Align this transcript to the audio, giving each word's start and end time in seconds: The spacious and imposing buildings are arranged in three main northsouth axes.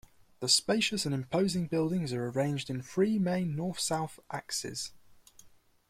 The 0.39 0.49
spacious 0.49 1.05
and 1.05 1.13
imposing 1.13 1.67
buildings 1.67 2.11
are 2.11 2.25
arranged 2.27 2.71
in 2.71 2.81
three 2.81 3.19
main 3.19 3.55
northsouth 3.55 4.17
axes. 4.31 4.93